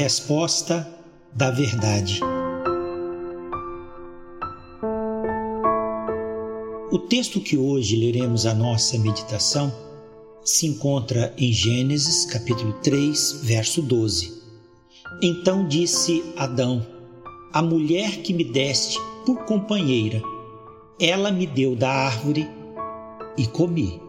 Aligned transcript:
resposta 0.00 0.88
da 1.30 1.50
verdade. 1.50 2.20
O 6.90 6.98
texto 6.98 7.38
que 7.38 7.58
hoje 7.58 7.96
leremos 7.96 8.46
a 8.46 8.54
nossa 8.54 8.98
meditação 8.98 9.70
se 10.42 10.66
encontra 10.66 11.34
em 11.36 11.52
Gênesis, 11.52 12.24
capítulo 12.24 12.72
3, 12.82 13.40
verso 13.42 13.82
12. 13.82 14.40
Então 15.22 15.68
disse 15.68 16.24
Adão: 16.34 16.84
A 17.52 17.60
mulher 17.60 18.22
que 18.22 18.32
me 18.32 18.42
deste 18.42 18.98
por 19.26 19.44
companheira, 19.44 20.22
ela 20.98 21.30
me 21.30 21.46
deu 21.46 21.76
da 21.76 21.90
árvore 21.90 22.48
e 23.36 23.46
comi. 23.46 24.00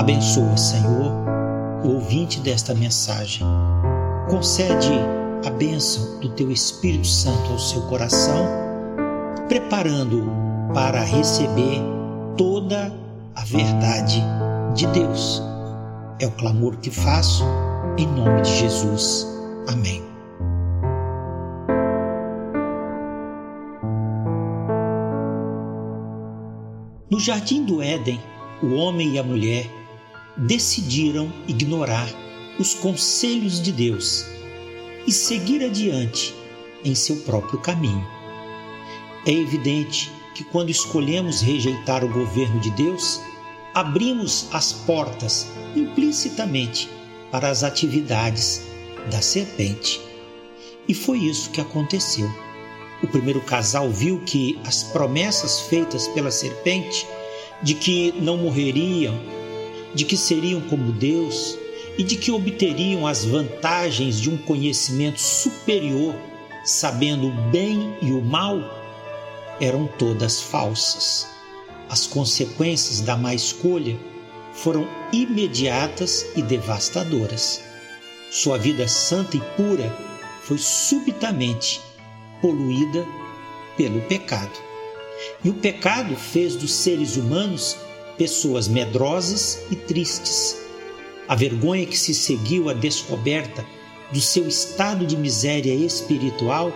Abençoa, 0.00 0.56
Senhor, 0.56 1.12
o 1.84 1.96
ouvinte 1.96 2.40
desta 2.40 2.74
mensagem. 2.74 3.46
Concede 4.30 4.98
a 5.46 5.50
bênção 5.50 6.18
do 6.20 6.30
teu 6.30 6.50
Espírito 6.50 7.06
Santo 7.06 7.52
ao 7.52 7.58
seu 7.58 7.82
coração, 7.82 8.46
preparando-o 9.46 10.72
para 10.72 11.02
receber 11.02 11.82
toda 12.34 12.90
a 13.34 13.44
verdade 13.44 14.24
de 14.74 14.86
Deus. 14.86 15.42
É 16.18 16.26
o 16.26 16.30
clamor 16.30 16.78
que 16.78 16.90
faço 16.90 17.44
em 17.98 18.06
nome 18.06 18.40
de 18.40 18.56
Jesus. 18.56 19.26
Amém. 19.68 20.02
No 27.10 27.20
jardim 27.20 27.66
do 27.66 27.82
Éden, 27.82 28.18
o 28.62 28.76
homem 28.76 29.16
e 29.16 29.18
a 29.18 29.22
mulher 29.22 29.79
decidiram 30.36 31.32
ignorar 31.46 32.08
os 32.58 32.74
conselhos 32.74 33.60
de 33.60 33.72
Deus 33.72 34.26
e 35.06 35.12
seguir 35.12 35.64
adiante 35.64 36.34
em 36.84 36.94
seu 36.94 37.16
próprio 37.16 37.58
caminho. 37.60 38.06
É 39.26 39.32
evidente 39.32 40.10
que 40.34 40.44
quando 40.44 40.70
escolhemos 40.70 41.40
rejeitar 41.40 42.04
o 42.04 42.12
governo 42.12 42.60
de 42.60 42.70
Deus, 42.70 43.20
abrimos 43.74 44.48
as 44.52 44.72
portas 44.72 45.46
implicitamente 45.76 46.88
para 47.30 47.48
as 47.48 47.62
atividades 47.62 48.62
da 49.10 49.20
serpente. 49.20 50.00
E 50.88 50.94
foi 50.94 51.18
isso 51.18 51.50
que 51.50 51.60
aconteceu. 51.60 52.30
O 53.02 53.06
primeiro 53.06 53.40
casal 53.40 53.90
viu 53.90 54.20
que 54.20 54.58
as 54.64 54.82
promessas 54.82 55.60
feitas 55.60 56.08
pela 56.08 56.30
serpente 56.30 57.06
de 57.62 57.74
que 57.74 58.12
não 58.20 58.38
morreriam, 58.38 59.18
de 59.94 60.04
que 60.04 60.16
seriam 60.16 60.60
como 60.62 60.92
Deus 60.92 61.58
e 61.98 62.02
de 62.02 62.16
que 62.16 62.30
obteriam 62.30 63.06
as 63.06 63.24
vantagens 63.24 64.20
de 64.20 64.30
um 64.30 64.36
conhecimento 64.36 65.20
superior, 65.20 66.14
sabendo 66.64 67.28
o 67.28 67.50
bem 67.50 67.96
e 68.00 68.12
o 68.12 68.22
mal, 68.22 68.58
eram 69.60 69.86
todas 69.98 70.40
falsas. 70.40 71.26
As 71.88 72.06
consequências 72.06 73.00
da 73.00 73.16
má 73.16 73.34
escolha 73.34 73.98
foram 74.52 74.86
imediatas 75.12 76.26
e 76.36 76.42
devastadoras. 76.42 77.60
Sua 78.30 78.56
vida 78.56 78.86
santa 78.86 79.36
e 79.36 79.40
pura 79.56 79.94
foi 80.42 80.58
subitamente 80.58 81.80
poluída 82.40 83.04
pelo 83.76 84.00
pecado. 84.02 84.52
E 85.44 85.50
o 85.50 85.54
pecado 85.54 86.16
fez 86.16 86.56
dos 86.56 86.72
seres 86.72 87.16
humanos 87.16 87.76
pessoas 88.20 88.68
medrosas 88.68 89.60
e 89.70 89.74
tristes. 89.74 90.54
A 91.26 91.34
vergonha 91.34 91.86
que 91.86 91.96
se 91.96 92.12
seguiu 92.12 92.68
à 92.68 92.74
descoberta 92.74 93.64
do 94.12 94.20
seu 94.20 94.46
estado 94.46 95.06
de 95.06 95.16
miséria 95.16 95.72
espiritual 95.72 96.70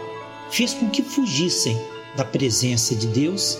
fez 0.50 0.72
com 0.72 0.88
que 0.88 1.02
fugissem 1.02 1.78
da 2.16 2.24
presença 2.24 2.94
de 2.94 3.06
Deus 3.08 3.58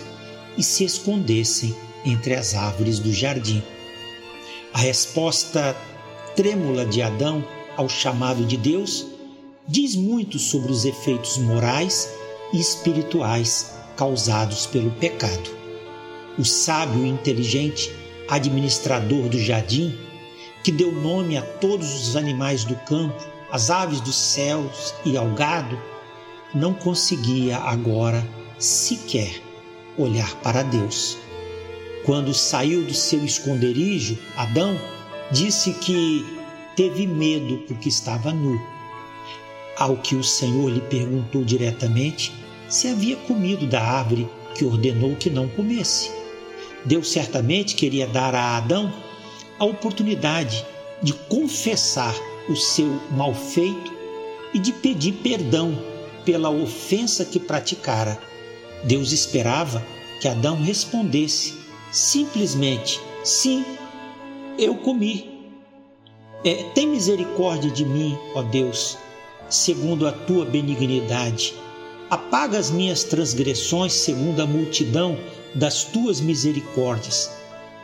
e 0.57 0.63
se 0.63 0.83
escondessem 0.83 1.77
entre 2.07 2.35
as 2.35 2.55
árvores 2.55 2.99
do 2.99 3.13
jardim. 3.13 3.63
A 4.73 4.79
resposta 4.79 5.77
trêmula 6.35 6.87
de 6.87 7.03
Adão 7.03 7.47
ao 7.77 7.87
chamado 7.87 8.47
de 8.47 8.57
Deus 8.57 9.05
diz 9.69 9.95
muito 9.95 10.39
sobre 10.39 10.73
os 10.73 10.87
efeitos 10.87 11.37
morais 11.37 12.09
e 12.51 12.59
espirituais 12.59 13.75
causados 13.95 14.65
pelo 14.65 14.91
pecado 14.93 15.64
o 16.39 16.45
sábio 16.45 17.05
e 17.05 17.09
inteligente 17.09 17.93
administrador 18.29 19.29
do 19.29 19.39
jardim, 19.39 19.95
que 20.63 20.73
deu 20.73 20.91
nome 20.93 21.37
a 21.37 21.43
todos 21.43 22.09
os 22.09 22.17
animais 22.17 22.65
do 22.65 22.75
campo, 22.87 23.23
às 23.51 23.71
aves 23.71 24.01
dos 24.01 24.17
céus 24.17 24.95
e 25.05 25.17
ao 25.17 25.29
gado, 25.31 25.79
não 26.55 26.73
conseguia 26.73 27.59
agora 27.59 28.27
sequer 28.59 29.43
olhar 29.99 30.35
para 30.37 30.63
Deus. 30.63 31.19
Quando 32.05 32.35
saiu 32.35 32.85
do 32.85 32.95
seu 32.95 33.25
esconderijo, 33.25 34.19
Adão 34.37 34.79
disse 35.31 35.73
que 35.73 36.25
teve 36.77 37.07
medo 37.07 37.59
porque 37.67 37.89
estava 37.89 38.33
nu. 38.33 38.61
Ao 39.77 39.97
que 39.97 40.15
o 40.15 40.23
Senhor 40.23 40.71
lhe 40.71 40.81
perguntou 40.81 41.45
diretamente 41.45 42.33
se 42.69 42.89
havia 42.89 43.17
comido 43.17 43.67
da 43.67 43.83
árvore 43.83 44.29
que 44.55 44.65
ordenou 44.65 45.17
que 45.17 45.31
não 45.31 45.49
comesse. 45.49 46.11
Deus 46.85 47.11
certamente 47.11 47.75
queria 47.75 48.07
dar 48.07 48.35
a 48.35 48.57
Adão 48.57 48.93
a 49.59 49.65
oportunidade 49.65 50.65
de 51.03 51.13
confessar 51.13 52.15
o 52.49 52.57
seu 52.57 53.01
mal 53.13 53.35
feito 53.35 53.93
e 54.53 54.59
de 54.59 54.73
pedir 54.73 55.13
perdão 55.13 55.77
pela 56.25 56.51
ofensa 56.51 57.25
que 57.25 57.41
praticara. 57.41 58.19
Deus 58.85 59.13
esperava 59.13 59.85
que 60.21 60.29
Adão 60.29 60.63
respondesse 60.63 61.55
simplesmente: 61.91 63.01
Sim, 63.23 63.65
eu 64.59 64.75
comi. 64.77 65.33
É, 66.45 66.65
tem 66.75 66.87
misericórdia 66.87 67.71
de 67.71 67.85
mim, 67.87 68.19
ó 68.35 68.43
Deus, 68.43 68.99
segundo 69.49 70.07
a 70.07 70.13
tua 70.13 70.45
benignidade. 70.45 71.55
Apaga 72.11 72.59
as 72.59 72.71
minhas 72.71 73.03
transgressões 73.03 73.95
segundo 73.95 74.41
a 74.41 74.47
multidão 74.47 75.19
das 75.55 75.85
tuas 75.85 76.21
misericórdias. 76.21 77.31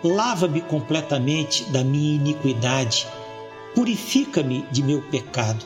Lava-me 0.03 0.60
completamente 0.62 1.64
da 1.64 1.84
minha 1.84 2.14
iniquidade. 2.14 3.06
Purifica-me 3.75 4.64
de 4.72 4.82
meu 4.82 5.03
pecado, 5.03 5.64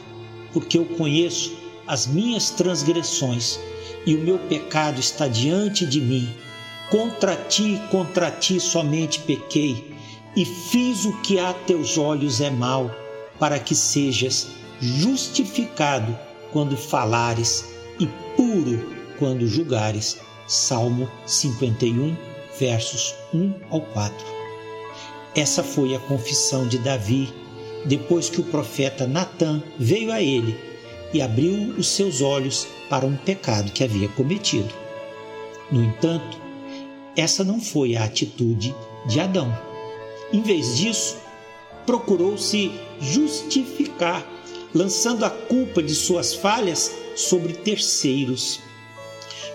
porque 0.52 0.78
eu 0.78 0.84
conheço 0.84 1.56
as 1.86 2.06
minhas 2.06 2.50
transgressões 2.50 3.58
e 4.06 4.14
o 4.14 4.20
meu 4.20 4.38
pecado 4.38 5.00
está 5.00 5.28
diante 5.28 5.86
de 5.86 6.00
mim. 6.00 6.28
Contra 6.90 7.34
ti, 7.36 7.80
contra 7.90 8.30
ti 8.30 8.60
somente 8.60 9.20
pequei 9.20 9.94
e 10.36 10.44
fiz 10.44 11.04
o 11.04 11.12
que 11.22 11.38
a 11.38 11.52
teus 11.52 11.96
olhos 11.96 12.40
é 12.40 12.50
mal, 12.50 12.90
para 13.38 13.58
que 13.58 13.74
sejas 13.74 14.48
justificado 14.80 16.16
quando 16.52 16.76
falares 16.76 17.72
e 17.98 18.06
puro 18.36 18.92
quando 19.18 19.46
julgares. 19.46 20.18
Salmo 20.46 21.10
51, 21.26 22.14
versos 22.58 23.14
1 23.32 23.54
ao 23.70 23.80
4. 23.80 24.14
Essa 25.34 25.62
foi 25.62 25.94
a 25.94 25.98
confissão 26.00 26.68
de 26.68 26.78
Davi 26.78 27.32
depois 27.86 28.28
que 28.28 28.40
o 28.40 28.44
profeta 28.44 29.06
Natã 29.06 29.62
veio 29.78 30.12
a 30.12 30.20
ele 30.20 30.56
e 31.12 31.22
abriu 31.22 31.74
os 31.78 31.88
seus 31.88 32.20
olhos 32.20 32.66
para 32.90 33.06
um 33.06 33.16
pecado 33.16 33.72
que 33.72 33.82
havia 33.82 34.08
cometido. 34.08 34.72
No 35.70 35.82
entanto, 35.82 36.38
essa 37.16 37.42
não 37.42 37.60
foi 37.60 37.96
a 37.96 38.04
atitude 38.04 38.74
de 39.06 39.20
Adão. 39.20 39.56
Em 40.32 40.42
vez 40.42 40.76
disso, 40.76 41.16
procurou 41.86 42.36
se 42.36 42.70
justificar, 43.00 44.26
lançando 44.74 45.24
a 45.24 45.30
culpa 45.30 45.82
de 45.82 45.94
suas 45.94 46.34
falhas 46.34 46.92
sobre 47.14 47.54
terceiros 47.54 48.60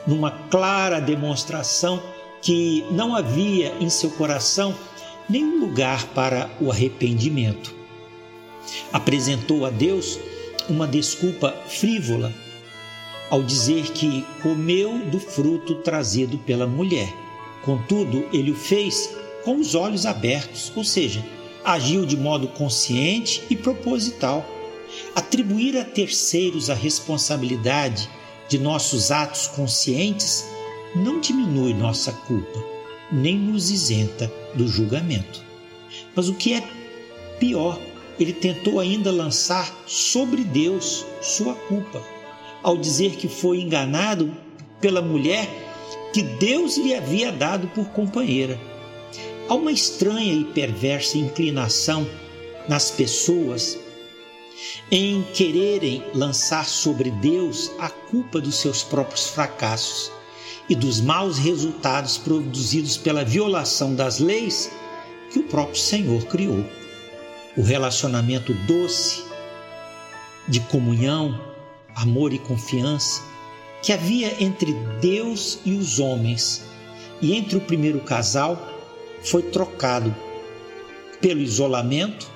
numa 0.07 0.31
clara 0.31 1.00
demonstração 1.00 2.01
que 2.42 2.86
não 2.92 3.16
havia 3.16 3.74
em 3.80 3.90
seu 3.90 4.10
coração 4.12 4.75
nenhum 5.30 5.60
lugar 5.60 6.06
para 6.07 6.50
o 6.60 6.72
arrependimento. 6.72 7.75
Apresentou 8.92 9.66
a 9.66 9.69
Deus 9.69 10.19
uma 10.69 10.88
desculpa 10.88 11.51
frívola 11.68 12.34
ao 13.30 13.44
dizer 13.44 13.92
que 13.92 14.25
comeu 14.42 14.98
do 15.06 15.19
fruto 15.19 15.75
trazido 15.75 16.38
pela 16.40 16.66
mulher. 16.66 17.13
Contudo, 17.63 18.28
ele 18.34 18.52
o 18.52 18.56
fez 18.56 19.10
com 19.44 19.57
os 19.57 19.75
olhos 19.75 20.06
abertos, 20.06 20.72
ou 20.75 20.84
seja, 20.84 21.24
agiu 21.63 22.06
de 22.06 22.18
modo 22.18 22.48
consciente 22.48 23.44
e 23.50 23.56
proposital. 23.56 24.45
Atribuir 25.16 25.78
a 25.78 25.86
terceiros 25.86 26.69
a 26.69 26.74
responsabilidade 26.74 28.10
de 28.50 28.57
nossos 28.57 29.12
atos 29.12 29.48
conscientes 29.48 30.46
não 30.96 31.22
diminui 31.22 31.74
nossa 31.74 32.12
culpa, 32.12 32.63
nem 33.12 33.38
nos 33.38 33.69
isenta 33.69 34.31
do 34.56 34.68
julgamento. 34.68 35.44
Mas 36.16 36.28
o 36.28 36.34
que 36.34 36.54
é 36.54 36.63
Pior, 37.40 37.80
ele 38.19 38.34
tentou 38.34 38.81
ainda 38.81 39.12
lançar 39.12 39.74
sobre 39.88 40.44
Deus 40.44 41.06
sua 41.22 41.56
culpa, 41.56 42.04
ao 42.62 42.75
dizer 42.75 43.16
que 43.16 43.30
foi 43.30 43.62
enganado 43.62 44.36
pela 44.81 45.02
mulher 45.02 45.48
que 46.13 46.22
Deus 46.22 46.75
lhe 46.75 46.94
havia 46.94 47.31
dado 47.31 47.68
por 47.69 47.86
companheira. 47.92 48.60
Há 49.48 49.56
uma 49.56 49.72
estranha 49.72 50.34
e 50.34 50.44
perversa 50.44 51.18
inclinação 51.18 52.06
nas 52.68 52.92
pessoas 52.92 53.78
em 54.92 55.24
quererem 55.34 56.04
lançar 56.14 56.66
sobre 56.66 57.12
Deus 57.12 57.72
a 57.80 57.90
culpa 57.90 58.42
dos 58.42 58.56
seus 58.56 58.84
próprios 58.84 59.28
fracassos 59.28 60.12
e 60.68 60.76
dos 60.76 61.02
maus 61.02 61.38
resultados 61.38 62.18
produzidos 62.18 62.98
pela 62.98 63.26
violação 63.26 63.96
das 63.96 64.20
leis 64.20 64.72
que 65.32 65.40
o 65.40 65.44
próprio 65.44 65.80
Senhor 65.80 66.24
criou. 66.26 66.66
O 67.58 67.62
relacionamento 67.62 68.54
doce, 68.66 69.24
de 70.48 70.60
comunhão, 70.62 71.40
amor 71.96 72.34
e 72.34 72.40
confiança 72.40 73.22
que 73.82 73.94
havia 73.94 74.44
entre 74.44 74.74
Deus 75.00 75.60
e 75.66 75.74
os 75.74 76.00
homens 76.00 76.64
e 77.22 77.36
entre 77.36 77.58
o 77.58 77.62
primeiro 77.62 78.00
casal 78.02 78.58
foi 79.24 79.44
trocado 79.44 80.16
pelo 81.22 81.42
isolamento, 81.42 82.30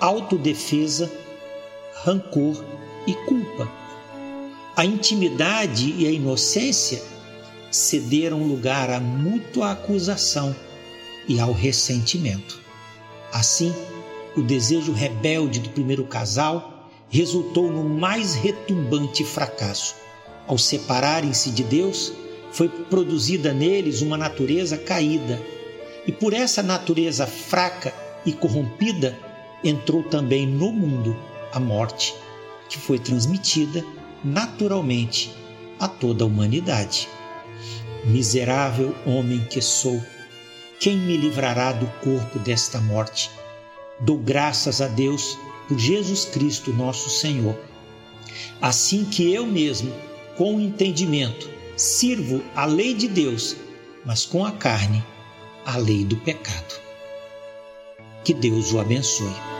autodefesa, 0.00 1.10
rancor 2.04 2.64
e 3.06 3.14
culpa. 3.26 3.68
A 4.76 4.84
intimidade 4.84 5.94
e 5.98 6.06
a 6.06 6.10
inocência 6.10 7.02
cederam 7.70 8.44
lugar 8.44 8.90
à 8.90 9.00
mútua 9.00 9.72
acusação 9.72 10.54
e 11.26 11.40
ao 11.40 11.52
ressentimento. 11.52 12.60
Assim, 13.32 13.74
o 14.36 14.42
desejo 14.42 14.92
rebelde 14.92 15.58
do 15.58 15.70
primeiro 15.70 16.04
casal 16.04 16.88
resultou 17.10 17.70
no 17.70 17.82
mais 17.82 18.34
retumbante 18.34 19.24
fracasso. 19.24 19.94
Ao 20.46 20.56
separarem-se 20.56 21.50
de 21.50 21.64
Deus, 21.64 22.12
foi 22.52 22.68
produzida 22.68 23.52
neles 23.52 24.00
uma 24.00 24.16
natureza 24.16 24.78
caída, 24.78 25.40
e 26.06 26.12
por 26.12 26.32
essa 26.32 26.62
natureza 26.62 27.26
fraca 27.26 27.92
e 28.24 28.32
corrompida 28.32 29.18
entrou 29.62 30.02
também 30.02 30.46
no 30.46 30.72
mundo 30.72 31.14
a 31.52 31.60
morte, 31.60 32.14
que 32.68 32.78
foi 32.78 32.98
transmitida 32.98 33.84
naturalmente 34.24 35.34
a 35.78 35.88
toda 35.88 36.24
a 36.24 36.26
humanidade. 36.26 37.08
Miserável 38.04 38.94
homem 39.06 39.44
que 39.44 39.60
sou, 39.60 40.02
quem 40.80 40.96
me 40.96 41.16
livrará 41.16 41.72
do 41.72 41.86
corpo 42.02 42.38
desta 42.38 42.80
morte? 42.80 43.30
Dou 44.00 44.18
graças 44.18 44.80
a 44.80 44.86
Deus 44.86 45.36
por 45.66 45.78
Jesus 45.78 46.24
Cristo, 46.24 46.72
nosso 46.72 47.10
Senhor. 47.10 47.58
Assim 48.60 49.04
que 49.04 49.32
eu 49.32 49.46
mesmo, 49.46 49.92
com 50.36 50.60
entendimento, 50.60 51.50
sirvo 51.76 52.42
a 52.54 52.64
lei 52.64 52.94
de 52.94 53.08
Deus, 53.08 53.56
mas 54.04 54.24
com 54.24 54.44
a 54.44 54.52
carne, 54.52 55.04
a 55.66 55.76
lei 55.76 56.04
do 56.04 56.16
pecado. 56.16 56.80
Que 58.24 58.32
Deus 58.32 58.72
o 58.72 58.78
abençoe. 58.78 59.57